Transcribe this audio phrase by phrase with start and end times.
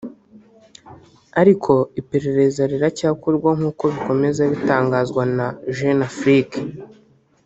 [1.41, 6.59] ariko iperereza riracyakorwa nkuko bikomeza bitangazwa na Jeune Afrique